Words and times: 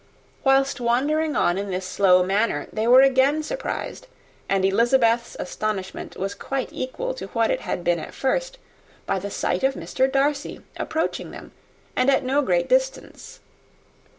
Whilst 0.43 0.81
wandering 0.81 1.35
on 1.35 1.59
in 1.59 1.69
this 1.69 1.85
slow 1.85 2.23
manner, 2.23 2.67
they 2.73 2.87
were 2.87 3.01
again 3.01 3.43
surprised, 3.43 4.07
and 4.49 4.65
Elizabeth's 4.65 5.37
astonishment 5.39 6.17
was 6.17 6.33
quite 6.33 6.69
equal 6.71 7.13
to 7.13 7.27
what 7.27 7.51
it 7.51 7.61
had 7.61 7.83
been 7.83 7.99
at 7.99 8.15
first, 8.15 8.57
by 9.05 9.19
the 9.19 9.29
sight 9.29 9.63
of 9.63 9.75
Mr. 9.75 10.11
Darcy 10.11 10.61
approaching 10.75 11.29
them, 11.29 11.51
and 11.95 12.09
at 12.09 12.23
no 12.23 12.41
great 12.41 12.67
distance. 12.67 13.41